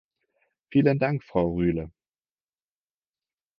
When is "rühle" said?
1.51-1.91